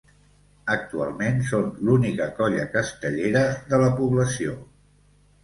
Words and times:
Actualment 0.75 1.37
són 1.49 1.67
l'única 1.89 2.27
colla 2.39 2.65
castellera 2.77 3.45
de 3.75 3.81
la 3.85 3.93
població. 4.01 4.59